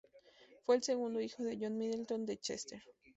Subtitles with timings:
[0.65, 2.81] Fue el segundo hijo de John Middleton de Chester.